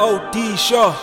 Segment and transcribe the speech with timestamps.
[0.00, 0.96] OD Shaw.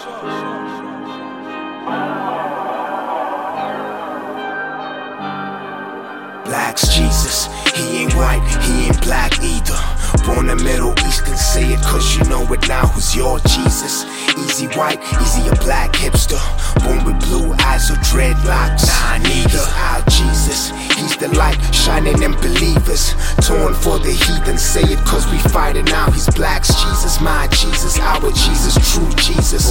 [6.43, 9.77] Blaques Jesus, he ain't white, he ain't black either.
[10.25, 14.03] Born in Middle East, can say it cause you know it now who's your Jesus.
[14.35, 16.41] Easy white, easy a black hipster.
[16.83, 18.87] Born with blue eyes or dreadlocks.
[18.87, 19.61] Nah, neither.
[19.61, 23.13] Our Jesus, he's the light shining in believers.
[23.47, 26.11] Torn for the heathen, say it cause we fighting now.
[26.11, 29.66] He's Blaques Jesus, my Jesus, our Jesus, true Jesus.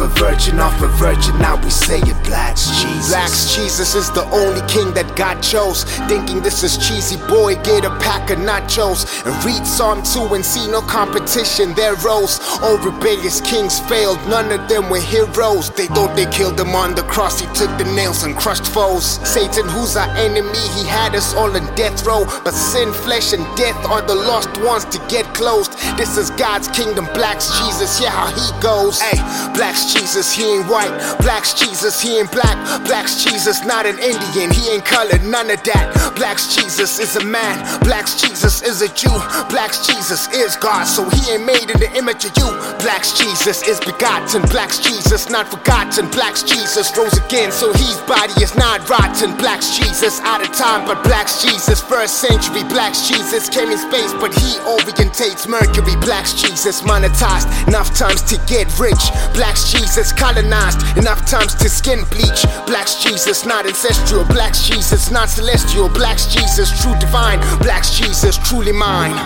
[0.00, 3.12] Off a virgin, off a virgin, now we say it Blaques Jesus.
[3.12, 5.84] Blaques Jesus is the only king that God chose.
[6.08, 9.04] Thinking this is cheesy, boy, get a pack of nachos.
[9.26, 11.74] And read Psalm 2 and see no competition.
[11.74, 15.68] There rose all rebellious kings failed, none of them were heroes.
[15.68, 19.04] They thought they killed him on the cross, he took the nails and crushed foes.
[19.28, 22.24] Satan, who's our enemy, he had us all in death row.
[22.42, 25.72] But sin, flesh, and death are the lost ones to get closed.
[25.98, 28.98] This is God's kingdom, Blaques Jesus, yeah, how he goes.
[28.98, 29.18] Hey,
[29.52, 30.92] Blaques Jesus, he ain't white.
[31.20, 32.56] Blaques Jesus, he ain't black.
[32.86, 35.90] Blaques Jesus, not an Indian, he ain't colored, none of that.
[36.14, 39.10] Blaques Jesus is a man, Blaques Jesus is a Jew.
[39.50, 42.48] Blaques Jesus is God, so he ain't made in the image of you.
[42.78, 46.06] Blaques Jesus is begotten, Blaques Jesus not forgotten.
[46.10, 49.32] Blaques Jesus rose again, so his body is not rotten.
[49.36, 52.62] Blaques Jesus out of time, but Blaques Jesus first century.
[52.70, 55.96] Blaques Jesus came in space, but he orientates Mercury.
[56.04, 59.10] Blaques Jesus monetized enough times to get rich.
[59.34, 62.44] Blaques Jesus colonized enough times to skin bleach.
[62.66, 64.24] Blaques Jesus not ancestral.
[64.24, 65.88] Blaques Jesus not celestial.
[65.88, 67.38] Blaques Jesus true divine.
[67.60, 69.16] Blaques Jesus truly mine.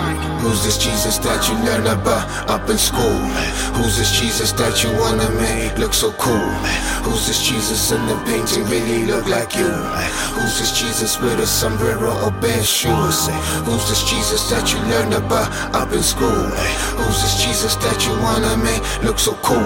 [0.41, 3.19] Who's this Jesus that you learn about up in school?
[3.75, 6.51] Who's this Jesus that you wanna make look so cool?
[7.03, 9.73] Who's this Jesus in the painting really look like you?
[10.37, 13.29] Who's this Jesus with a sombrero or bare shoes?
[13.65, 16.45] Who's this Jesus that you learn about up in school?
[17.01, 17.34] Who's this
[17.65, 19.57] Jesus that you wanna make look so cool?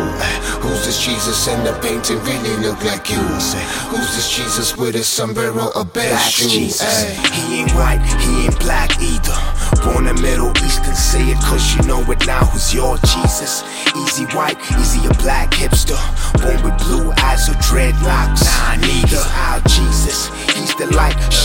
[0.62, 3.18] Who's this Jesus in the painting really look like you?
[3.18, 6.78] Who's this Jesus with a sombrero or bare Black shoes?
[6.78, 7.18] Jesus.
[7.34, 9.34] He ain't white, he ain't black either.
[9.82, 12.98] Born in the Middle East, can say it cause you know it now who's your
[12.98, 13.64] Jesus.
[13.96, 15.98] Easy white, easy a black hipster.
[16.38, 18.27] Born with blue eyes or dreadlocks.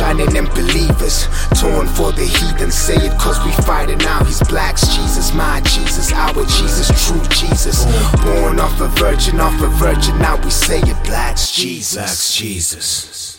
[0.03, 1.29] Shining in believers.
[1.55, 4.21] Torn for the heathen, say it cause we fighting now.
[4.25, 7.85] He's Blaques Jesus, my Jesus, our Jesus, true Jesus.
[8.21, 11.95] Born off a virgin, off a virgin, now we say it Blaques Jesus.
[11.95, 13.32] Blaques Jesus.